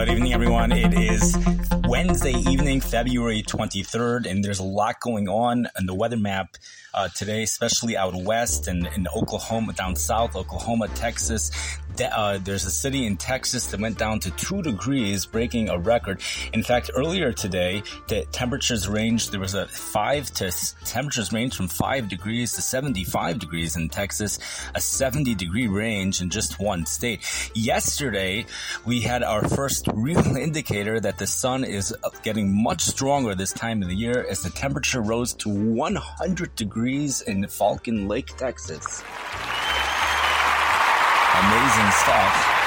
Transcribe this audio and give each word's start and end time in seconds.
Good 0.00 0.12
evening, 0.12 0.32
everyone. 0.32 0.72
It 0.72 0.94
is 0.94 1.36
Wednesday 1.90 2.34
evening, 2.48 2.80
February 2.80 3.42
23rd, 3.42 4.30
and 4.30 4.44
there's 4.44 4.60
a 4.60 4.64
lot 4.64 5.00
going 5.00 5.28
on 5.28 5.66
in 5.76 5.86
the 5.86 5.94
weather 5.94 6.16
map 6.16 6.56
uh, 6.94 7.08
today, 7.08 7.42
especially 7.42 7.96
out 7.96 8.14
west 8.14 8.68
and 8.68 8.86
in 8.96 9.08
Oklahoma, 9.08 9.72
down 9.72 9.96
south, 9.96 10.36
Oklahoma, 10.36 10.86
Texas. 10.94 11.50
Uh, 12.00 12.38
there's 12.38 12.64
a 12.64 12.70
city 12.70 13.04
in 13.04 13.16
Texas 13.16 13.66
that 13.66 13.80
went 13.80 13.98
down 13.98 14.20
to 14.20 14.30
two 14.30 14.62
degrees, 14.62 15.26
breaking 15.26 15.68
a 15.68 15.78
record. 15.78 16.20
In 16.52 16.62
fact, 16.62 16.90
earlier 16.94 17.32
today, 17.32 17.82
the 18.08 18.24
temperatures 18.32 18.88
ranged, 18.88 19.32
there 19.32 19.40
was 19.40 19.54
a 19.54 19.66
five 19.66 20.30
to 20.34 20.50
temperatures 20.84 21.32
ranged 21.32 21.56
from 21.56 21.68
five 21.68 22.08
degrees 22.08 22.52
to 22.52 22.62
75 22.62 23.38
degrees 23.38 23.76
in 23.76 23.88
Texas, 23.88 24.38
a 24.74 24.80
70 24.80 25.34
degree 25.34 25.66
range 25.66 26.22
in 26.22 26.30
just 26.30 26.58
one 26.58 26.86
state. 26.86 27.20
Yesterday, 27.54 28.46
we 28.86 29.00
had 29.00 29.22
our 29.22 29.46
first 29.46 29.86
real 29.92 30.24
indicator 30.36 31.00
that 31.00 31.18
the 31.18 31.26
sun 31.26 31.64
is 31.64 31.79
getting 32.22 32.62
much 32.62 32.82
stronger 32.82 33.34
this 33.34 33.52
time 33.52 33.82
of 33.82 33.88
the 33.88 33.94
year 33.94 34.26
as 34.28 34.42
the 34.42 34.50
temperature 34.50 35.00
rose 35.00 35.34
to 35.34 35.48
100 35.48 36.54
degrees 36.54 37.22
in 37.22 37.46
Falcon 37.48 38.08
Lake, 38.08 38.36
Texas. 38.36 39.02
Amazing 41.34 41.90
stuff. 41.92 42.59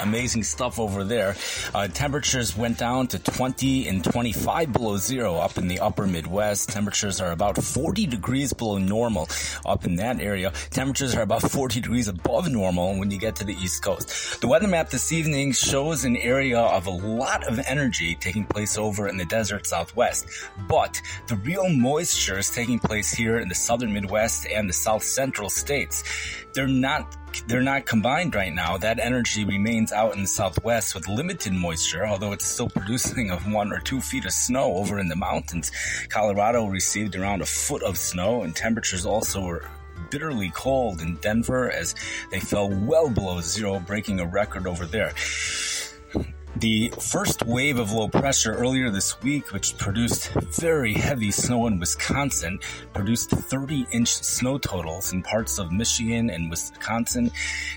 Amazing 0.00 0.42
stuff 0.42 0.78
over 0.78 1.04
there. 1.04 1.36
Uh, 1.74 1.88
temperatures 1.88 2.56
went 2.56 2.78
down 2.78 3.06
to 3.08 3.18
20 3.18 3.88
and 3.88 4.04
25 4.04 4.72
below 4.72 4.96
zero 4.96 5.36
up 5.36 5.58
in 5.58 5.68
the 5.68 5.80
upper 5.80 6.06
Midwest. 6.06 6.68
Temperatures 6.68 7.20
are 7.20 7.32
about 7.32 7.62
40 7.62 8.06
degrees 8.06 8.52
below 8.52 8.78
normal 8.78 9.28
up 9.64 9.84
in 9.84 9.96
that 9.96 10.20
area. 10.20 10.52
Temperatures 10.70 11.14
are 11.14 11.22
about 11.22 11.42
40 11.42 11.80
degrees 11.80 12.08
above 12.08 12.50
normal 12.50 12.98
when 12.98 13.10
you 13.10 13.18
get 13.18 13.36
to 13.36 13.44
the 13.44 13.54
East 13.54 13.82
Coast. 13.82 14.40
The 14.40 14.48
weather 14.48 14.68
map 14.68 14.90
this 14.90 15.12
evening 15.12 15.52
shows 15.52 16.04
an 16.04 16.16
area 16.16 16.60
of 16.60 16.86
a 16.86 16.90
lot 16.90 17.46
of 17.46 17.58
energy 17.66 18.14
taking 18.14 18.44
place 18.44 18.78
over 18.78 19.08
in 19.08 19.16
the 19.16 19.24
desert 19.24 19.66
Southwest, 19.66 20.26
but 20.68 21.00
the 21.28 21.36
real 21.36 21.68
moisture 21.68 22.38
is 22.38 22.50
taking 22.50 22.78
place 22.78 23.12
here 23.12 23.38
in 23.38 23.48
the 23.48 23.54
southern 23.54 23.92
Midwest 23.92 24.46
and 24.46 24.68
the 24.68 24.74
South 24.74 25.02
Central 25.02 25.48
states. 25.48 26.04
They're 26.52 26.66
not 26.66 27.16
they're 27.46 27.62
not 27.62 27.86
combined 27.86 28.34
right 28.34 28.52
now. 28.52 28.76
That 28.76 28.98
energy 28.98 29.44
remains 29.44 29.92
out 29.92 30.14
in 30.14 30.22
the 30.22 30.28
southwest 30.28 30.94
with 30.94 31.08
limited 31.08 31.52
moisture, 31.52 32.06
although 32.06 32.32
it's 32.32 32.46
still 32.46 32.68
producing 32.68 33.30
of 33.30 33.50
one 33.50 33.72
or 33.72 33.80
two 33.80 34.00
feet 34.00 34.24
of 34.24 34.32
snow 34.32 34.74
over 34.74 34.98
in 34.98 35.08
the 35.08 35.16
mountains. 35.16 35.70
Colorado 36.08 36.66
received 36.66 37.16
around 37.16 37.42
a 37.42 37.46
foot 37.46 37.82
of 37.82 37.96
snow, 37.96 38.42
and 38.42 38.54
temperatures 38.54 39.06
also 39.06 39.42
were 39.44 39.68
bitterly 40.10 40.50
cold 40.54 41.00
in 41.00 41.16
Denver 41.16 41.70
as 41.70 41.94
they 42.30 42.40
fell 42.40 42.68
well 42.70 43.10
below 43.10 43.40
zero, 43.40 43.80
breaking 43.80 44.20
a 44.20 44.26
record 44.26 44.66
over 44.66 44.86
there. 44.86 45.12
The 46.60 46.90
first 46.98 47.44
wave 47.44 47.78
of 47.78 47.92
low 47.92 48.08
pressure 48.08 48.54
earlier 48.54 48.88
this 48.88 49.20
week, 49.20 49.52
which 49.52 49.76
produced 49.76 50.30
very 50.58 50.94
heavy 50.94 51.30
snow 51.30 51.66
in 51.66 51.78
Wisconsin, 51.78 52.60
produced 52.94 53.28
30 53.28 53.86
inch 53.92 54.08
snow 54.08 54.56
totals 54.56 55.12
in 55.12 55.22
parts 55.22 55.58
of 55.58 55.70
Michigan 55.70 56.30
and 56.30 56.48
Wisconsin. 56.48 57.30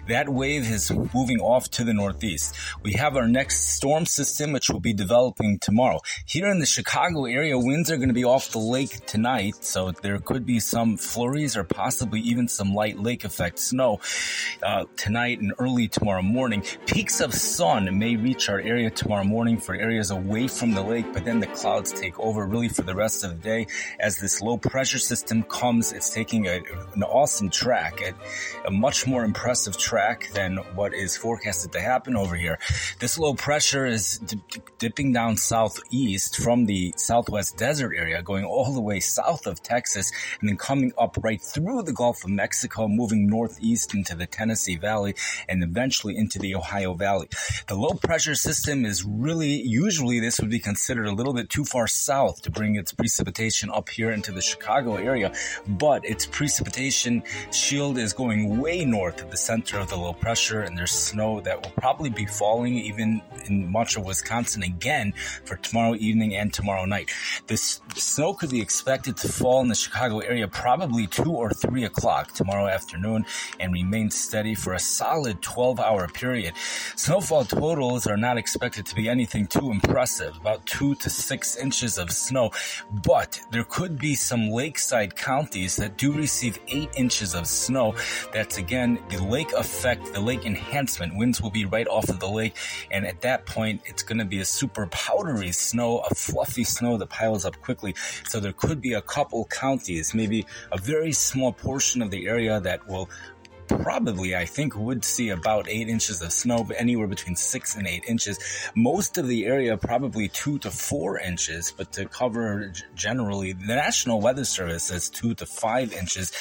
That 0.07 0.29
wave 0.29 0.63
is 0.71 0.91
moving 1.13 1.41
off 1.41 1.69
to 1.71 1.83
the 1.83 1.93
northeast. 1.93 2.55
We 2.81 2.93
have 2.93 3.17
our 3.17 3.27
next 3.27 3.75
storm 3.75 4.05
system, 4.05 4.53
which 4.53 4.69
will 4.69 4.79
be 4.79 4.93
developing 4.93 5.59
tomorrow. 5.59 5.99
Here 6.25 6.49
in 6.49 6.59
the 6.59 6.65
Chicago 6.65 7.25
area, 7.25 7.59
winds 7.59 7.91
are 7.91 7.97
going 7.97 8.07
to 8.07 8.13
be 8.13 8.23
off 8.23 8.51
the 8.51 8.59
lake 8.59 9.05
tonight, 9.05 9.55
so 9.59 9.91
there 9.91 10.19
could 10.19 10.45
be 10.45 10.61
some 10.61 10.95
flurries 10.95 11.57
or 11.57 11.65
possibly 11.65 12.21
even 12.21 12.47
some 12.47 12.73
light 12.73 12.97
lake 12.97 13.25
effect 13.25 13.59
snow 13.59 13.99
uh, 14.63 14.85
tonight 14.95 15.41
and 15.41 15.51
early 15.59 15.89
tomorrow 15.89 16.21
morning. 16.21 16.63
Peaks 16.85 17.19
of 17.19 17.33
sun 17.33 17.99
may 17.99 18.15
reach 18.15 18.47
our 18.47 18.68
area 18.69 18.89
tomorrow 18.89 19.23
morning 19.23 19.57
for 19.57 19.73
areas 19.73 20.11
away 20.11 20.47
from 20.47 20.73
the 20.73 20.81
lake, 20.81 21.11
but 21.11 21.25
then 21.25 21.39
the 21.39 21.47
clouds 21.47 21.91
take 21.91 22.17
over 22.19 22.45
really 22.45 22.69
for 22.69 22.83
the 22.83 22.93
rest 22.93 23.23
of 23.23 23.31
the 23.31 23.41
day. 23.53 23.65
As 23.99 24.19
this 24.19 24.41
low 24.41 24.57
pressure 24.57 24.99
system 24.99 25.41
comes, 25.43 25.91
it's 25.91 26.11
taking 26.11 26.45
a, 26.47 26.61
an 26.93 27.03
awesome 27.03 27.49
track, 27.49 27.99
a, 28.01 28.13
a 28.67 28.71
much 28.71 29.07
more 29.07 29.23
impressive 29.23 29.75
track 29.77 30.29
than 30.33 30.57
what 30.75 30.93
is 30.93 31.17
forecasted 31.17 31.71
to 31.71 31.81
happen 31.81 32.15
over 32.15 32.35
here. 32.35 32.59
This 32.99 33.17
low 33.17 33.33
pressure 33.33 33.87
is 33.87 34.19
d- 34.19 34.39
dipping 34.77 35.11
down 35.13 35.37
southeast 35.37 36.37
from 36.37 36.67
the 36.67 36.93
southwest 36.95 37.57
desert 37.57 37.93
area, 37.95 38.21
going 38.21 38.45
all 38.45 38.71
the 38.73 38.81
way 38.81 38.99
south 38.99 39.47
of 39.47 39.63
Texas, 39.63 40.11
and 40.39 40.47
then 40.47 40.57
coming 40.57 40.91
up 40.97 41.17
right 41.23 41.41
through 41.41 41.81
the 41.81 41.93
Gulf 41.93 42.23
of 42.23 42.29
Mexico, 42.29 42.87
moving 42.87 43.27
northeast 43.27 43.95
into 43.95 44.15
the 44.15 44.27
Tennessee 44.27 44.77
Valley, 44.77 45.15
and 45.47 45.63
eventually 45.63 46.15
into 46.15 46.37
the 46.37 46.53
Ohio 46.53 46.93
Valley. 46.93 47.27
The 47.67 47.75
low 47.75 47.93
pressure 47.93 48.35
system 48.35 48.58
system 48.59 48.85
is 48.85 49.05
really, 49.05 49.61
usually 49.61 50.19
this 50.19 50.37
would 50.41 50.49
be 50.49 50.59
considered 50.59 51.07
a 51.07 51.13
little 51.13 51.33
bit 51.33 51.49
too 51.49 51.63
far 51.63 51.87
south 51.87 52.41
to 52.41 52.51
bring 52.51 52.75
its 52.75 52.91
precipitation 52.91 53.69
up 53.69 53.87
here 53.87 54.11
into 54.11 54.33
the 54.33 54.41
Chicago 54.41 54.95
area, 54.95 55.31
but 55.65 56.03
its 56.03 56.25
precipitation 56.25 57.23
shield 57.53 57.97
is 57.97 58.11
going 58.11 58.59
way 58.59 58.83
north 58.83 59.21
of 59.23 59.31
the 59.31 59.37
center 59.37 59.79
of 59.79 59.89
the 59.89 59.95
low 59.95 60.11
pressure, 60.11 60.61
and 60.63 60.77
there's 60.77 60.91
snow 60.91 61.39
that 61.39 61.63
will 61.63 61.71
probably 61.77 62.09
be 62.09 62.25
falling 62.25 62.75
even 62.75 63.21
in 63.47 63.71
much 63.71 63.95
of 63.95 64.03
Wisconsin 64.03 64.61
again 64.63 65.13
for 65.45 65.55
tomorrow 65.55 65.95
evening 65.95 66.35
and 66.35 66.53
tomorrow 66.53 66.83
night. 66.83 67.09
This 67.47 67.79
snow 67.95 68.33
could 68.33 68.49
be 68.49 68.59
expected 68.59 69.15
to 69.17 69.29
fall 69.29 69.61
in 69.61 69.69
the 69.69 69.75
Chicago 69.75 70.19
area 70.19 70.49
probably 70.49 71.07
2 71.07 71.31
or 71.31 71.51
3 71.51 71.85
o'clock 71.85 72.33
tomorrow 72.33 72.67
afternoon 72.67 73.25
and 73.57 73.71
remain 73.71 74.11
steady 74.11 74.53
for 74.53 74.73
a 74.73 74.79
solid 74.79 75.41
12 75.41 75.79
hour 75.79 76.09
period. 76.09 76.53
Snowfall 76.97 77.45
totals 77.45 78.05
are 78.05 78.17
not 78.17 78.37
expected 78.37 78.48
to 78.53 78.95
be 78.95 79.09
anything 79.09 79.47
too 79.47 79.71
impressive, 79.71 80.35
about 80.37 80.65
two 80.65 80.95
to 80.95 81.09
six 81.09 81.55
inches 81.55 81.97
of 81.97 82.11
snow, 82.11 82.51
but 83.05 83.39
there 83.51 83.63
could 83.63 83.99
be 83.99 84.15
some 84.15 84.49
lakeside 84.49 85.15
counties 85.15 85.75
that 85.75 85.97
do 85.97 86.11
receive 86.11 86.59
eight 86.67 86.89
inches 86.95 87.35
of 87.35 87.47
snow. 87.47 87.95
That's 88.33 88.57
again 88.57 88.99
the 89.09 89.23
lake 89.23 89.51
effect, 89.53 90.13
the 90.13 90.19
lake 90.19 90.45
enhancement. 90.45 91.17
Winds 91.17 91.41
will 91.41 91.51
be 91.51 91.65
right 91.65 91.87
off 91.87 92.09
of 92.09 92.19
the 92.19 92.29
lake, 92.29 92.55
and 92.91 93.05
at 93.05 93.21
that 93.21 93.45
point, 93.45 93.81
it's 93.85 94.03
going 94.03 94.19
to 94.19 94.25
be 94.25 94.39
a 94.39 94.45
super 94.45 94.87
powdery 94.87 95.51
snow, 95.51 95.99
a 95.99 96.15
fluffy 96.15 96.63
snow 96.63 96.97
that 96.97 97.09
piles 97.09 97.45
up 97.45 97.61
quickly. 97.61 97.95
So 98.27 98.39
there 98.39 98.53
could 98.53 98.81
be 98.81 98.93
a 98.93 99.01
couple 99.01 99.45
counties, 99.45 100.13
maybe 100.13 100.45
a 100.71 100.77
very 100.77 101.11
small 101.11 101.53
portion 101.53 102.01
of 102.01 102.11
the 102.11 102.27
area 102.27 102.59
that 102.59 102.87
will 102.87 103.09
probably, 103.69 104.35
I 104.35 104.45
think, 104.45 104.75
would 104.75 105.05
see 105.05 105.29
about 105.29 105.69
eight 105.69 105.87
inches 105.87 106.21
of 106.21 106.33
snow, 106.33 106.63
but 106.63 106.75
anywhere 106.79 107.07
between 107.07 107.35
six 107.35 107.75
and 107.75 107.87
eight 107.87 108.03
inches. 108.07 108.39
Most 108.75 109.17
of 109.17 109.27
the 109.27 109.45
area, 109.45 109.77
probably 109.77 110.27
two 110.27 110.57
to 110.59 110.71
four 110.71 111.19
inches, 111.19 111.71
but 111.71 111.91
to 111.93 112.05
cover 112.05 112.73
generally, 112.95 113.53
the 113.53 113.75
National 113.75 114.19
Weather 114.19 114.43
Service 114.43 114.83
says 114.83 115.09
two 115.09 115.33
to 115.35 115.45
five 115.45 115.93
inches. 115.93 116.31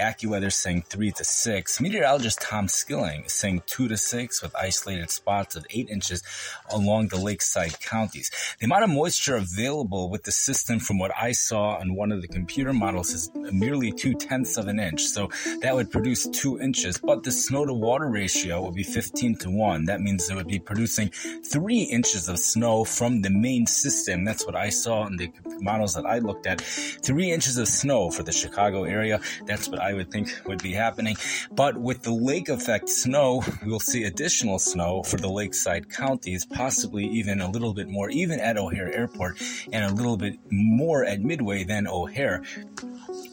AccuWeather 0.00 0.52
saying 0.52 0.84
three 0.88 1.10
to 1.12 1.24
six. 1.24 1.80
Meteorologist 1.80 2.40
Tom 2.40 2.68
Skilling 2.68 3.24
is 3.24 3.32
saying 3.32 3.62
two 3.66 3.88
to 3.88 3.96
six 3.96 4.40
with 4.40 4.54
isolated 4.54 5.10
spots 5.10 5.56
of 5.56 5.66
eight 5.70 5.90
inches 5.90 6.22
along 6.70 7.08
the 7.08 7.20
lakeside 7.20 7.80
counties. 7.80 8.30
The 8.60 8.66
amount 8.66 8.84
of 8.84 8.90
moisture 8.90 9.36
available 9.36 10.08
with 10.08 10.22
the 10.22 10.32
system, 10.32 10.78
from 10.78 10.98
what 10.98 11.10
I 11.20 11.32
saw 11.32 11.78
on 11.78 11.96
one 11.96 12.12
of 12.12 12.22
the 12.22 12.28
computer 12.28 12.72
models, 12.72 13.10
is 13.10 13.30
merely 13.34 13.90
two 13.90 14.14
tenths 14.14 14.56
of 14.56 14.68
an 14.68 14.78
inch. 14.78 15.02
So 15.02 15.30
that 15.62 15.74
would 15.74 15.90
produce 15.90 16.26
two 16.28 16.60
inches 16.60 16.75
inches, 16.76 16.98
but 16.98 17.22
the 17.22 17.32
snow 17.32 17.64
to 17.64 17.72
water 17.72 18.08
ratio 18.08 18.60
would 18.62 18.74
be 18.74 18.82
15 18.82 19.36
to 19.36 19.50
1. 19.50 19.86
That 19.86 20.02
means 20.02 20.28
it 20.28 20.34
would 20.34 20.46
be 20.46 20.58
producing 20.58 21.08
3 21.08 21.82
inches 21.84 22.28
of 22.28 22.38
snow 22.38 22.84
from 22.84 23.22
the 23.22 23.30
main 23.30 23.66
system. 23.66 24.24
That's 24.24 24.44
what 24.44 24.54
I 24.54 24.68
saw 24.68 25.06
in 25.06 25.16
the 25.16 25.32
models 25.60 25.94
that 25.94 26.04
I 26.04 26.18
looked 26.18 26.46
at. 26.46 26.60
3 26.60 27.32
inches 27.32 27.56
of 27.56 27.66
snow 27.66 28.10
for 28.10 28.22
the 28.24 28.32
Chicago 28.32 28.84
area. 28.84 29.20
That's 29.46 29.68
what 29.68 29.80
I 29.80 29.94
would 29.94 30.10
think 30.10 30.28
would 30.46 30.62
be 30.62 30.72
happening. 30.72 31.16
But 31.50 31.78
with 31.78 32.02
the 32.02 32.12
lake 32.12 32.50
effect 32.50 32.90
snow, 32.90 33.42
we'll 33.64 33.80
see 33.80 34.04
additional 34.04 34.58
snow 34.58 35.02
for 35.02 35.16
the 35.16 35.30
lakeside 35.30 35.88
counties, 35.90 36.44
possibly 36.44 37.06
even 37.06 37.40
a 37.40 37.50
little 37.50 37.72
bit 37.72 37.88
more, 37.88 38.10
even 38.10 38.38
at 38.38 38.58
O'Hare 38.58 38.92
Airport, 38.92 39.40
and 39.72 39.84
a 39.84 39.94
little 39.94 40.18
bit 40.18 40.38
more 40.50 41.06
at 41.06 41.20
Midway 41.22 41.64
than 41.64 41.86
O'Hare. 41.86 42.42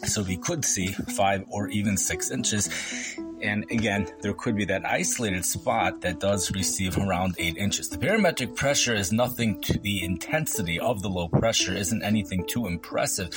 So 0.06 0.22
we 0.22 0.38
could 0.38 0.64
see 0.64 0.88
five 0.88 1.44
or 1.50 1.68
even 1.70 1.98
six 1.98 2.32
inches. 2.32 2.70
And 3.44 3.66
again, 3.70 4.08
there 4.22 4.34
could 4.34 4.56
be 4.56 4.64
that 4.66 4.86
isolated 4.86 5.44
spot 5.44 6.00
that 6.02 6.20
does 6.20 6.50
receive 6.52 6.98
around 6.98 7.36
eight 7.38 7.58
inches. 7.58 7.90
The 7.90 7.98
barometric 7.98 8.56
pressure 8.56 8.96
is 8.96 9.12
nothing 9.12 9.60
to 9.62 9.78
the 9.78 10.04
intensity 10.04 10.80
of 10.80 11.02
the 11.02 11.10
low 11.10 11.28
pressure, 11.28 11.74
isn't 11.74 12.02
anything 12.04 12.46
too 12.48 12.68
impressive. 12.68 13.30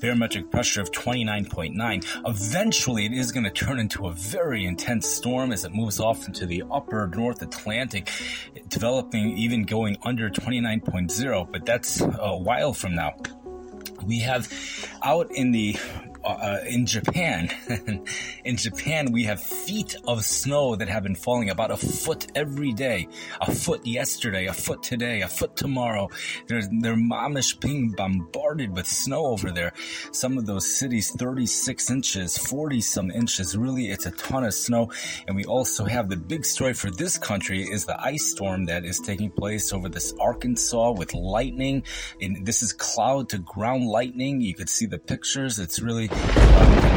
Barometric 0.00 0.52
pressure 0.52 0.80
of 0.80 0.92
29.9. 0.92 2.28
Eventually, 2.28 3.06
it 3.06 3.12
is 3.12 3.32
going 3.32 3.44
to 3.44 3.50
turn 3.50 3.80
into 3.80 4.06
a 4.06 4.12
very 4.12 4.64
intense 4.64 5.08
storm 5.08 5.50
as 5.50 5.64
it 5.64 5.74
moves 5.74 5.98
off 5.98 6.28
into 6.28 6.46
the 6.46 6.62
upper 6.70 7.08
North 7.08 7.42
Atlantic, 7.42 8.08
developing 8.68 9.36
even 9.36 9.64
going 9.64 9.96
under 10.04 10.30
29.0, 10.30 11.50
but 11.50 11.66
that's 11.66 12.00
a 12.00 12.36
while 12.36 12.72
from 12.72 12.94
now. 12.94 13.16
We 14.04 14.20
have 14.20 14.48
out 15.02 15.30
in 15.32 15.50
the 15.50 15.76
uh, 16.24 16.58
in 16.66 16.86
Japan, 16.86 17.50
in 18.44 18.56
Japan, 18.56 19.12
we 19.12 19.24
have 19.24 19.42
feet 19.42 19.96
of 20.06 20.24
snow 20.24 20.76
that 20.76 20.88
have 20.88 21.02
been 21.02 21.14
falling 21.14 21.50
about 21.50 21.70
a 21.70 21.76
foot 21.76 22.26
every 22.34 22.72
day, 22.72 23.08
a 23.40 23.52
foot 23.52 23.86
yesterday, 23.86 24.46
a 24.46 24.52
foot 24.52 24.82
today, 24.82 25.22
a 25.22 25.28
foot 25.28 25.56
tomorrow. 25.56 26.08
They're, 26.46 26.62
they're 26.80 26.96
mamish 26.96 27.58
being 27.60 27.92
bombarded 27.92 28.74
with 28.74 28.86
snow 28.86 29.26
over 29.26 29.50
there. 29.50 29.72
Some 30.12 30.38
of 30.38 30.46
those 30.46 30.66
cities, 30.66 31.10
36 31.12 31.90
inches, 31.90 32.36
40 32.38 32.80
some 32.80 33.10
inches. 33.10 33.56
Really, 33.56 33.90
it's 33.90 34.06
a 34.06 34.10
ton 34.12 34.44
of 34.44 34.54
snow. 34.54 34.90
And 35.26 35.36
we 35.36 35.44
also 35.44 35.84
have 35.84 36.08
the 36.08 36.16
big 36.16 36.44
story 36.44 36.74
for 36.74 36.90
this 36.90 37.18
country 37.18 37.62
is 37.62 37.86
the 37.86 38.00
ice 38.00 38.26
storm 38.26 38.66
that 38.66 38.84
is 38.84 39.00
taking 39.00 39.30
place 39.30 39.72
over 39.72 39.88
this 39.88 40.12
Arkansas 40.20 40.92
with 40.92 41.14
lightning. 41.14 41.84
And 42.20 42.44
this 42.44 42.62
is 42.62 42.72
cloud 42.72 43.28
to 43.30 43.38
ground 43.38 43.86
lightning. 43.86 44.40
You 44.40 44.54
could 44.54 44.68
see 44.68 44.86
the 44.86 44.98
pictures. 44.98 45.58
It's 45.58 45.80
really 45.80 46.09
um, 46.10 46.90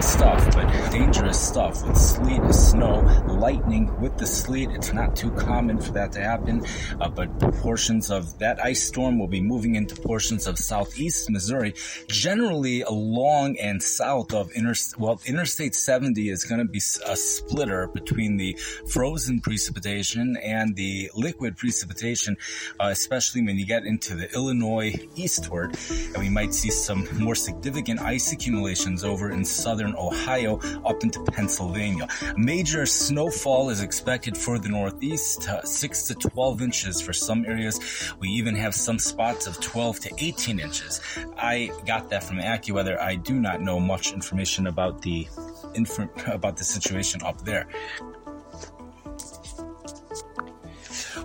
stuff, 0.00 0.54
but 0.54 0.90
dangerous 0.90 1.40
stuff 1.40 1.84
with 1.86 1.96
sleet, 1.96 2.42
snow, 2.52 3.00
lightning 3.26 3.90
with 4.00 4.16
the 4.18 4.26
sleet. 4.26 4.70
It's 4.70 4.92
not 4.92 5.16
too 5.16 5.30
common 5.32 5.80
for 5.80 5.92
that 5.92 6.12
to 6.12 6.20
happen, 6.20 6.64
uh, 7.00 7.08
but 7.08 7.38
portions 7.60 8.10
of 8.10 8.38
that 8.38 8.62
ice 8.62 8.82
storm 8.82 9.18
will 9.18 9.28
be 9.28 9.40
moving 9.40 9.74
into 9.74 9.94
portions 9.94 10.46
of 10.46 10.58
southeast 10.58 11.30
Missouri, 11.30 11.74
generally 12.08 12.82
along 12.82 13.56
and 13.58 13.82
south 13.82 14.32
of 14.32 14.50
interstate. 14.52 14.98
Well, 14.98 15.20
Interstate 15.26 15.74
70 15.74 16.28
is 16.28 16.44
going 16.44 16.60
to 16.60 16.70
be 16.70 16.82
a 17.06 17.16
splitter 17.16 17.88
between 17.88 18.36
the 18.36 18.54
frozen 18.88 19.40
precipitation 19.40 20.36
and 20.36 20.76
the 20.76 21.10
liquid 21.14 21.56
precipitation, 21.56 22.36
uh, 22.78 22.88
especially 22.88 23.42
when 23.42 23.58
you 23.58 23.66
get 23.66 23.84
into 23.84 24.14
the 24.14 24.32
Illinois 24.34 24.94
eastward, 25.16 25.76
and 25.90 26.18
we 26.18 26.28
might 26.28 26.54
see 26.54 26.70
some 26.70 27.08
more 27.18 27.34
significant 27.34 28.00
ice 28.00 28.32
accumulations 28.44 29.04
over 29.04 29.30
in 29.30 29.42
southern 29.42 29.94
Ohio 29.96 30.58
up 30.84 31.02
into 31.02 31.18
Pennsylvania. 31.32 32.06
Major 32.36 32.84
snowfall 32.84 33.70
is 33.70 33.80
expected 33.80 34.36
for 34.36 34.58
the 34.58 34.68
Northeast, 34.68 35.48
uh, 35.48 35.62
6 35.62 36.02
to 36.08 36.14
12 36.14 36.60
inches 36.60 37.00
for 37.00 37.14
some 37.14 37.46
areas. 37.46 37.80
We 38.20 38.28
even 38.28 38.54
have 38.56 38.74
some 38.74 38.98
spots 38.98 39.46
of 39.46 39.58
12 39.60 40.00
to 40.00 40.10
18 40.18 40.60
inches. 40.60 41.00
I 41.38 41.70
got 41.86 42.10
that 42.10 42.22
from 42.22 42.36
AccuWeather. 42.36 43.00
I 43.00 43.14
do 43.14 43.40
not 43.40 43.62
know 43.62 43.80
much 43.80 44.12
information 44.12 44.66
about 44.66 45.00
the 45.00 45.26
inf- 45.74 46.28
about 46.28 46.58
the 46.58 46.64
situation 46.64 47.22
up 47.24 47.40
there. 47.46 47.66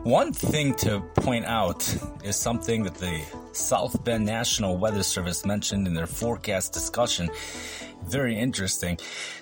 One 0.09 0.33
thing 0.33 0.73
to 0.77 1.01
point 1.01 1.45
out 1.45 1.87
is 2.23 2.35
something 2.35 2.81
that 2.81 2.95
the 2.95 3.21
South 3.51 4.03
Bend 4.03 4.25
National 4.25 4.75
Weather 4.75 5.03
Service 5.03 5.45
mentioned 5.45 5.85
in 5.85 5.93
their 5.93 6.07
forecast 6.07 6.73
discussion. 6.73 7.29
Very 8.07 8.35
interesting. 8.35 8.97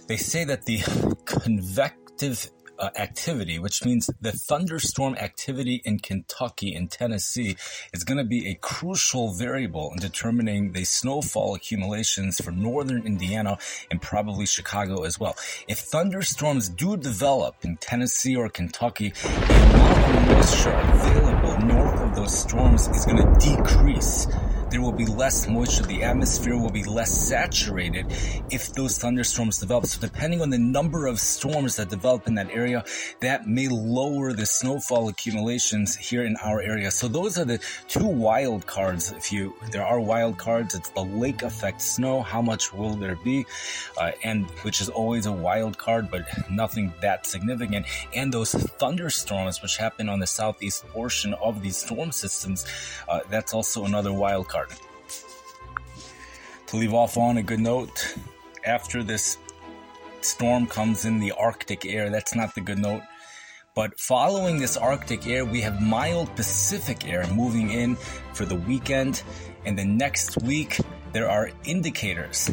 They 0.08 0.18
say 0.18 0.44
that 0.44 0.66
the 0.66 0.80
convective 1.24 2.52
uh, 2.80 2.90
activity, 2.98 3.60
which 3.60 3.84
means 3.86 4.10
the 4.22 4.32
thunderstorm 4.32 5.16
activity 5.16 5.82
in 5.86 6.00
Kentucky 6.00 6.74
and 6.74 6.90
Tennessee 6.90 7.56
is 7.94 8.04
going 8.04 8.18
to 8.18 8.24
be 8.24 8.50
a 8.50 8.56
crucial 8.56 9.34
variable 9.34 9.92
in 9.94 10.00
determining 10.00 10.74
the 10.74 10.84
snowfall 10.84 11.56
accumulations 11.56 12.40
for 12.42 12.52
northern 12.52 13.06
Indiana 13.06 13.58
and 13.92 14.02
probably 14.02 14.46
Chicago 14.46 15.04
as 15.04 15.20
well. 15.20 15.36
If 15.68 15.80
thunderstorms 15.80 16.70
do 16.70 16.98
develop 16.98 17.56
in 17.64 17.78
Tennessee 17.78 18.36
or 18.36 18.50
Kentucky, 18.50 19.10
the 19.10 19.28
amount 19.30 20.16
of 20.16 20.36
moisture 20.36 20.72
available 20.72 21.58
north 21.66 22.02
of 22.02 22.16
those 22.16 22.38
storms 22.38 22.88
is 22.88 23.06
going 23.06 23.18
to 23.18 23.40
decrease 23.40 24.28
there 24.70 24.82
will 24.82 24.92
be 24.92 25.06
less 25.06 25.48
moisture. 25.48 25.84
The 25.84 26.04
atmosphere 26.04 26.58
will 26.58 26.70
be 26.70 26.84
less 26.84 27.12
saturated 27.12 28.06
if 28.52 28.74
those 28.74 28.98
thunderstorms 28.98 29.60
develop. 29.60 29.86
So 29.86 30.00
depending 30.00 30.42
on 30.42 30.50
the 30.50 30.58
number 30.58 31.08
of 31.08 31.20
storms 31.20 31.76
that 31.78 31.90
develop 31.90 32.28
in 32.28 32.36
that 32.36 32.50
area, 32.52 32.84
that 33.22 33.48
may 33.48 33.68
lower 33.68 34.34
the 34.34 34.46
snowfall 34.46 35.08
accumulations 35.10 35.96
here 35.96 36.24
in 36.26 36.36
our 36.44 36.62
area. 36.62 36.92
So 36.92 37.08
those 37.08 37.38
are 37.38 37.46
the 37.46 37.60
two 37.88 38.06
wild 38.06 38.66
cards. 38.68 39.12
If 39.12 39.32
you, 39.32 39.54
there 39.72 39.86
are 39.86 40.00
wild 40.00 40.38
cards, 40.38 40.76
it's 40.76 40.90
the 40.90 41.04
lake 41.04 41.44
effect 41.44 41.82
snow. 41.82 42.22
How 42.22 42.42
much 42.42 42.74
will 42.74 42.96
there 42.96 43.16
be? 43.24 43.46
Uh, 43.98 44.12
and 44.24 44.46
which 44.64 44.82
is 44.82 44.90
always 44.90 45.26
a 45.26 45.32
wild 45.32 45.78
card, 45.78 46.12
but 46.12 46.26
nothing 46.50 46.94
that 47.02 47.26
significant. 47.26 47.86
And 48.14 48.34
those 48.34 48.52
thunderstorms, 48.52 49.62
which 49.62 49.78
happen 49.78 50.10
on 50.10 50.20
the 50.20 50.28
southeast 50.28 50.88
portion 50.90 51.34
of 51.36 51.62
these 51.62 51.78
storm 51.78 52.12
systems, 52.12 52.66
uh, 53.08 53.22
that's 53.30 53.54
also 53.54 53.86
another 53.86 54.12
wild 54.12 54.48
card. 54.48 54.67
To 56.68 56.76
leave 56.76 56.94
off 56.94 57.18
on 57.18 57.38
a 57.38 57.44
good 57.44 57.62
note, 57.62 58.16
after 58.66 59.02
this 59.02 59.38
storm 60.20 60.68
comes 60.68 61.06
in 61.06 61.20
the 61.20 61.32
Arctic 61.32 61.86
air, 61.86 62.10
that's 62.10 62.36
not 62.36 62.56
the 62.56 62.62
good 62.62 62.78
note. 62.78 63.04
But 63.74 63.98
following 63.98 64.60
this 64.60 64.76
Arctic 64.76 65.26
air, 65.28 65.46
we 65.46 65.62
have 65.62 65.82
mild 65.82 66.36
Pacific 66.36 67.08
air 67.08 67.26
moving 67.28 67.70
in 67.70 67.96
for 68.34 68.44
the 68.44 68.56
weekend. 68.56 69.24
And 69.66 69.80
the 69.80 69.86
next 69.86 70.42
week, 70.42 70.78
there 71.14 71.30
are 71.30 71.52
indicators 71.64 72.50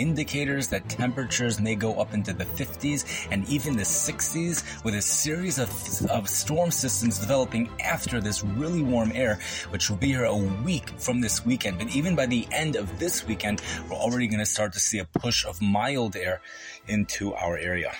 indicators 0.00 0.68
that 0.68 0.88
temperatures 0.88 1.60
may 1.60 1.74
go 1.74 2.00
up 2.00 2.14
into 2.14 2.32
the 2.32 2.44
50s 2.44 3.28
and 3.30 3.46
even 3.48 3.76
the 3.76 3.82
60s 3.82 4.84
with 4.84 4.94
a 4.94 5.02
series 5.02 5.58
of, 5.58 5.70
of 6.10 6.28
storm 6.28 6.70
systems 6.70 7.18
developing 7.18 7.68
after 7.84 8.20
this 8.20 8.42
really 8.42 8.82
warm 8.82 9.12
air, 9.14 9.38
which 9.70 9.90
will 9.90 9.96
be 9.96 10.08
here 10.08 10.24
a 10.24 10.36
week 10.36 10.88
from 10.98 11.20
this 11.20 11.44
weekend. 11.44 11.78
But 11.78 11.94
even 11.94 12.16
by 12.16 12.26
the 12.26 12.46
end 12.52 12.76
of 12.76 12.98
this 12.98 13.26
weekend, 13.26 13.62
we're 13.88 13.96
already 13.96 14.26
going 14.26 14.40
to 14.40 14.46
start 14.46 14.72
to 14.72 14.80
see 14.80 14.98
a 14.98 15.04
push 15.04 15.44
of 15.44 15.60
mild 15.60 16.16
air 16.16 16.40
into 16.88 17.34
our 17.34 17.56
area. 17.58 17.92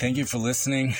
Thank 0.00 0.16
you 0.16 0.24
for 0.24 0.38
listening. 0.38 0.94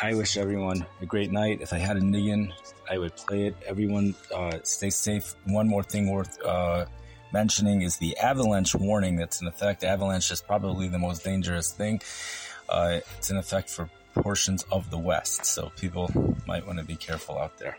I 0.00 0.14
wish 0.14 0.36
everyone 0.36 0.86
a 1.00 1.06
great 1.06 1.32
night. 1.32 1.60
If 1.60 1.72
I 1.72 1.78
had 1.78 1.96
a 1.96 2.00
million, 2.00 2.52
I 2.88 2.98
would 2.98 3.16
play 3.16 3.46
it. 3.46 3.56
Everyone, 3.66 4.14
uh, 4.34 4.58
stay 4.62 4.90
safe. 4.90 5.34
One 5.46 5.66
more 5.68 5.82
thing 5.82 6.10
worth 6.10 6.40
uh, 6.44 6.86
mentioning 7.32 7.82
is 7.82 7.96
the 7.96 8.16
avalanche 8.18 8.74
warning 8.74 9.16
that's 9.16 9.40
in 9.40 9.48
effect. 9.48 9.84
Avalanche 9.84 10.30
is 10.30 10.42
probably 10.42 10.88
the 10.88 10.98
most 10.98 11.24
dangerous 11.24 11.72
thing. 11.72 12.00
Uh, 12.68 13.00
it's 13.16 13.30
in 13.30 13.36
effect 13.36 13.68
for 13.68 13.88
portions 14.14 14.64
of 14.70 14.90
the 14.90 14.98
West, 14.98 15.44
so 15.44 15.72
people 15.76 16.10
might 16.46 16.66
want 16.66 16.78
to 16.78 16.84
be 16.84 16.96
careful 16.96 17.38
out 17.38 17.58
there. 17.58 17.76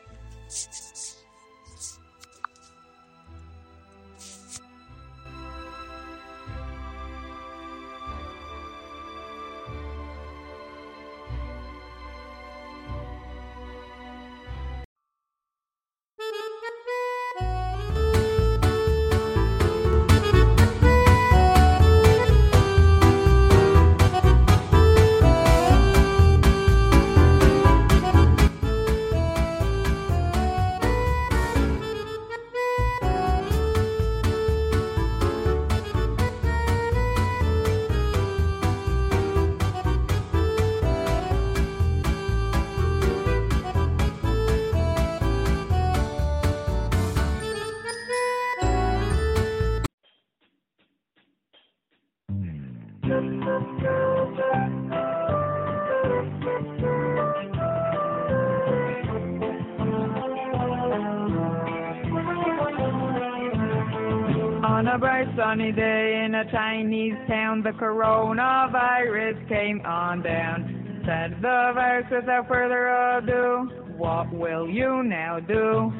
Sunny 65.36 65.72
day 65.72 66.24
in 66.26 66.36
a 66.36 66.50
Chinese 66.52 67.16
town, 67.28 67.62
the 67.64 67.72
coronavirus 67.72 69.48
came 69.48 69.82
on 69.86 70.22
down. 70.22 71.02
Said 71.06 71.42
the 71.42 71.72
virus 71.74 72.06
without 72.12 72.48
further 72.48 72.88
ado, 73.18 73.70
what 73.98 74.32
will 74.34 74.70
you 74.70 75.04
now 75.04 75.40
do? 75.40 75.92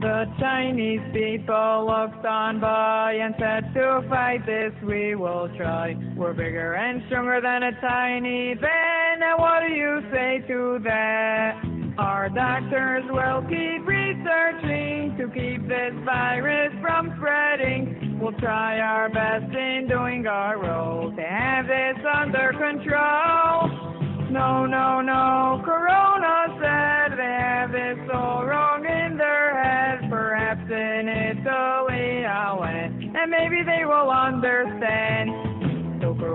The 0.00 0.24
Chinese 0.38 1.00
people 1.12 1.86
looked 1.86 2.24
on 2.24 2.60
by 2.60 3.14
and 3.14 3.34
said, 3.38 3.74
to 3.74 4.06
fight 4.08 4.46
this 4.46 4.72
we 4.86 5.14
will 5.14 5.50
try. 5.56 5.96
We're 6.16 6.34
bigger 6.34 6.74
and 6.74 7.02
stronger 7.08 7.40
than 7.40 7.62
a 7.64 7.80
tiny 7.80 8.54
van. 8.54 8.97
Now 9.18 9.36
what 9.36 9.66
do 9.66 9.74
you 9.74 10.00
say 10.12 10.44
to 10.46 10.78
that? 10.84 11.60
Our 11.98 12.28
doctors 12.28 13.02
will 13.10 13.42
keep 13.50 13.84
researching 13.84 15.16
to 15.18 15.26
keep 15.34 15.66
this 15.66 15.92
virus 16.04 16.72
from 16.80 17.12
spreading. 17.16 18.18
We'll 18.22 18.38
try 18.38 18.78
our 18.78 19.08
best 19.08 19.52
in 19.52 19.88
doing 19.88 20.24
our 20.28 20.62
role 20.62 21.10
to 21.10 21.22
have 21.22 21.66
this 21.66 21.98
under 22.06 22.52
control. 22.52 24.30
No, 24.30 24.66
no, 24.66 25.00
no, 25.00 25.62
Corona 25.64 26.54
said 26.62 27.18
they 27.18 27.38
have 27.42 27.72
this 27.72 27.98
all 28.14 28.44
wrong 28.44 28.84
in 28.86 29.18
their 29.18 29.60
head. 29.60 30.08
Perhaps 30.08 30.70
in 30.70 31.08
Italy 31.08 32.24
I 32.24 32.54
went, 32.54 33.16
and 33.16 33.30
maybe 33.32 33.64
they 33.66 33.84
will 33.84 34.10
understand. 34.12 35.47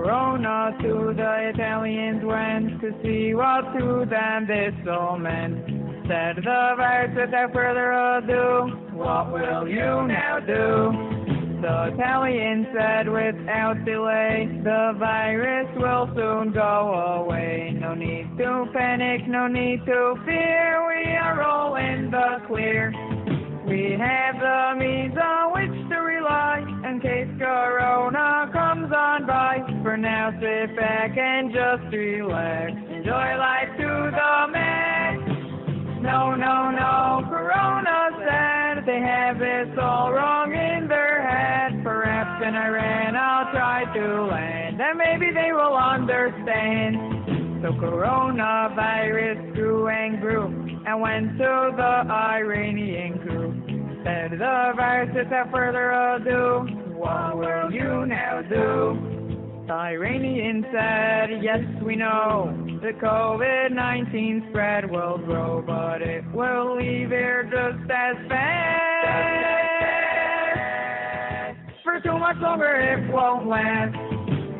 So 0.04 0.10
Corona 0.10 0.76
to 0.82 1.14
the 1.16 1.50
Italians 1.54 2.22
went 2.22 2.78
to 2.82 2.92
see 3.02 3.34
what 3.34 3.72
to 3.72 4.04
them 4.04 4.46
this 4.46 4.74
all 4.86 5.16
meant. 5.16 5.64
Said 6.06 6.36
the 6.36 6.74
virus 6.76 7.16
without 7.16 7.54
further 7.54 7.90
ado, 7.90 8.92
what 8.92 9.32
will 9.32 9.66
you 9.66 10.06
now 10.06 10.40
do? 10.40 10.92
The 11.62 11.94
Italian 11.94 12.66
said 12.76 13.08
without 13.08 13.82
delay, 13.86 14.46
the 14.62 14.92
virus 14.98 15.68
will 15.76 16.10
soon 16.14 16.52
go 16.52 17.24
away. 17.24 17.74
No 17.80 17.94
need 17.94 18.36
to 18.36 18.66
panic, 18.74 19.26
no 19.26 19.48
need 19.48 19.86
to 19.86 20.16
fear, 20.26 20.86
we 20.86 21.16
are 21.16 21.42
all 21.42 21.76
in 21.76 22.10
the 22.10 22.42
clear. 22.46 22.92
We 23.66 23.96
have 23.98 24.36
the 24.38 24.78
means 24.78 25.16
on 25.16 25.52
which 25.54 25.83
in 26.84 27.00
case 27.00 27.28
Corona 27.38 28.50
comes 28.52 28.92
on 28.92 29.26
by. 29.26 29.58
For 29.82 29.96
now, 29.96 30.30
sit 30.40 30.76
back 30.76 31.16
and 31.16 31.50
just 31.50 31.92
relax. 31.92 32.72
Enjoy 32.90 33.28
life 33.38 33.72
to 33.78 34.10
the 34.12 34.52
max. 34.52 34.94
No, 36.04 36.34
no, 36.34 36.70
no, 36.70 37.24
Corona 37.30 38.10
said 38.20 38.84
they 38.84 39.00
have 39.00 39.38
this 39.38 39.72
all 39.80 40.12
wrong 40.12 40.52
in 40.52 40.86
their 40.86 41.26
head. 41.26 41.82
Perhaps 41.82 42.44
in 42.46 42.54
Iran 42.54 43.16
I'll 43.16 43.50
try 43.52 43.84
to 43.94 44.24
land, 44.24 44.80
and 44.82 44.98
maybe 44.98 45.32
they 45.32 45.52
will 45.52 45.76
understand. 45.76 47.62
So 47.62 47.72
coronavirus 47.80 49.54
grew 49.54 49.88
and 49.88 50.20
grew, 50.20 50.44
and 50.86 51.00
went 51.00 51.38
to 51.38 51.72
the 51.74 52.12
Iranian 52.12 53.18
crew. 53.20 53.63
Said 54.04 54.32
the 54.32 54.72
virus 54.76 55.08
without 55.16 55.50
further 55.50 55.90
ado, 55.90 56.66
what 56.94 57.38
will 57.38 57.72
you 57.72 58.04
now 58.04 58.42
do? 58.42 59.64
The 59.66 59.72
Iranian 59.72 60.62
said, 60.70 61.42
yes, 61.42 61.60
we 61.82 61.96
know 61.96 62.52
the 62.82 62.92
COVID-19 63.00 64.50
spread 64.50 64.90
will 64.90 65.16
grow, 65.16 65.62
but 65.66 66.02
it 66.02 66.22
will 66.34 66.76
leave 66.76 67.08
here 67.08 67.44
just 67.44 67.90
as 67.90 68.16
fast. 68.28 68.84
For 71.82 71.98
too 72.00 72.18
much 72.18 72.36
longer 72.42 72.76
it 72.76 73.10
won't 73.10 73.46
last. 73.48 73.96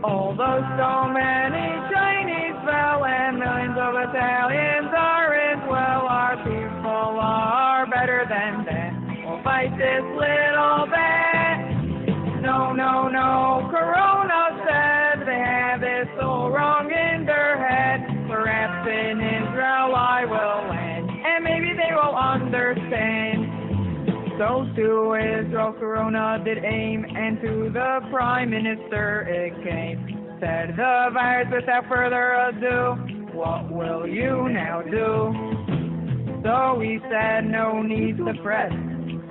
Although 0.02 0.64
so 0.80 1.12
many 1.12 1.68
Chinese 1.92 2.56
fell 2.64 3.04
and 3.04 3.38
millions 3.38 3.76
of 3.76 3.94
Italians 4.08 4.88
are 4.96 5.34
as 5.34 5.60
well, 5.68 6.08
our 6.08 6.36
people 6.38 7.20
are 7.20 7.84
better 7.86 8.24
than 8.26 8.64
that. 8.64 8.83
Fight 9.44 9.76
this 9.76 10.02
little 10.16 10.88
bat. 10.88 11.60
No, 12.40 12.72
no, 12.72 13.08
no, 13.08 13.68
Corona 13.70 14.56
said 14.64 15.26
they 15.26 15.36
have 15.36 15.80
this 15.80 16.08
all 16.22 16.50
wrong 16.50 16.90
in 16.90 17.26
their 17.26 17.56
head. 17.60 18.00
Perhaps 18.26 18.88
in 18.88 19.20
Israel 19.20 19.94
I 19.94 20.24
will 20.24 20.68
land, 20.68 21.10
and 21.10 21.44
maybe 21.44 21.76
they 21.76 21.92
will 21.92 22.16
understand. 22.16 23.44
So 24.38 24.64
to 24.76 25.14
Israel 25.14 25.74
Corona 25.78 26.42
did 26.42 26.64
aim, 26.64 27.04
and 27.04 27.38
to 27.42 27.70
the 27.70 28.00
Prime 28.10 28.48
Minister 28.48 29.28
it 29.28 29.52
came. 29.62 30.36
Said 30.40 30.70
the 30.76 31.10
virus 31.12 31.48
without 31.52 31.86
further 31.88 32.32
ado, 32.48 32.96
what 33.36 33.70
will 33.70 34.06
you 34.06 34.48
now 34.48 34.80
do? 34.82 35.32
So 36.42 36.80
he 36.80 36.98
said 37.10 37.44
no 37.44 37.82
need 37.82 38.16
to 38.18 38.34
press. 38.42 38.72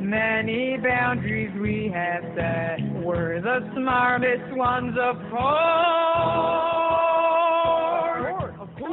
Many 0.04 0.78
boundaries 0.84 1.50
we 1.62 1.90
have 1.94 2.24
set. 2.36 2.82
We're 3.06 3.40
the 3.40 3.60
smartest 3.74 4.52
ones, 4.52 4.98
of 5.00 5.16
course. 5.32 5.44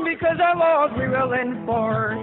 Because 0.07 0.39
our 0.39 0.55
laws 0.55 0.91
we 0.97 1.09
will 1.09 1.33
enforce. 1.33 2.15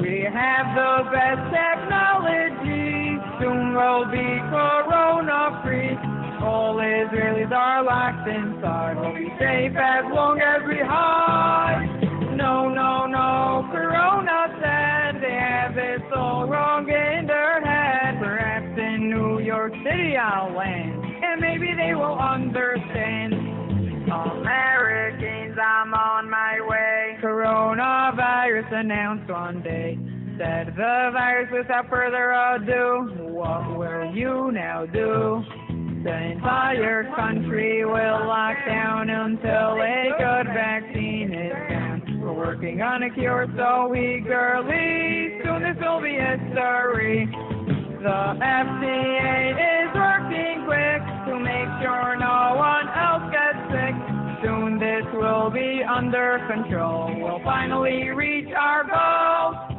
We 0.00 0.26
have 0.26 0.66
the 0.74 1.06
best 1.14 1.54
technology. 1.54 3.14
Soon 3.38 3.74
we'll 3.78 4.10
be 4.10 4.42
corona 4.50 5.62
free. 5.62 5.94
All 6.42 6.74
Israelis 6.82 7.52
are 7.52 7.84
locked 7.84 8.26
inside. 8.28 8.96
We'll 8.98 9.14
be 9.14 9.30
safe 9.38 9.76
as 9.78 10.04
long 10.12 10.40
as 10.40 10.66
we 10.66 10.78
hide. 10.82 11.86
No, 12.36 12.68
no, 12.68 13.06
no. 13.06 13.68
Corona 13.70 14.50
said 14.58 15.22
they 15.22 15.30
have 15.30 15.76
this 15.76 16.02
all 16.14 16.48
wrong 16.48 16.88
in 16.88 17.28
their 17.28 17.60
head. 17.64 17.85
Perhaps 18.26 18.76
in 18.76 19.08
New 19.08 19.38
York 19.38 19.72
City 19.84 20.16
I'll 20.16 20.52
land, 20.52 21.00
and 21.22 21.40
maybe 21.40 21.72
they 21.78 21.94
will 21.94 22.18
understand. 22.18 23.32
Americans, 24.10 25.56
I'm 25.56 25.94
on 25.94 26.28
my 26.28 26.58
way. 26.60 27.18
Coronavirus 27.22 28.72
announced 28.80 29.30
one 29.30 29.62
day. 29.62 29.96
Said 30.38 30.74
the 30.74 31.10
virus 31.12 31.50
without 31.52 31.88
further 31.88 32.32
ado. 32.32 33.30
What 33.30 33.78
will 33.78 34.12
you 34.12 34.50
now 34.50 34.86
do? 34.86 35.44
The 36.02 36.32
entire 36.32 37.04
country 37.14 37.84
will 37.84 38.26
lock 38.26 38.56
down 38.66 39.08
until 39.08 39.78
a 39.78 40.10
good 40.18 40.46
vaccine 40.52 41.32
is 41.32 41.54
found. 41.68 42.20
We're 42.20 42.32
working 42.32 42.82
on 42.82 43.04
a 43.04 43.10
cure 43.10 43.46
so 43.56 43.94
eagerly. 43.94 45.38
Soon 45.44 45.62
this 45.62 45.76
will 45.80 46.02
be 46.02 46.18
history. 46.18 47.55
The 47.96 48.36
FDA 48.36 49.56
is 49.56 49.88
working 49.96 50.64
quick 50.68 51.00
to 51.26 51.40
make 51.40 51.70
sure 51.80 52.14
no 52.20 52.52
one 52.54 52.86
else 52.92 53.24
gets 53.32 53.56
sick. 53.72 53.96
Soon 54.44 54.78
this 54.78 55.02
will 55.14 55.50
be 55.50 55.80
under 55.82 56.44
control. 56.46 57.08
We'll 57.16 57.42
finally 57.42 58.10
reach 58.10 58.52
our 58.54 58.84
goal. 58.84 59.76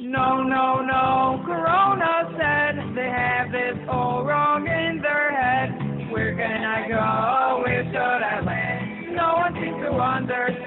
No, 0.00 0.42
no, 0.42 0.80
no, 0.80 1.42
Corona 1.44 2.32
said 2.40 2.96
they 2.96 3.10
have 3.10 3.52
this 3.52 3.76
all 3.90 4.24
wrong 4.24 4.66
in 4.66 5.02
their 5.02 5.30
head. 5.36 6.10
Where 6.10 6.34
can 6.34 6.64
I 6.64 6.88
go? 6.88 7.62
Where 7.64 7.84
should 7.84 7.96
I 7.96 8.40
land? 8.40 9.14
No 9.14 9.34
one 9.44 9.52
seems 9.54 9.76
to 9.84 9.92
understand. 9.92 10.57